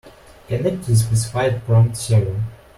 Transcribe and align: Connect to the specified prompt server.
Connect 0.47 0.83
to 0.85 0.89
the 0.89 0.95
specified 0.97 1.63
prompt 1.63 1.95
server. 1.95 2.41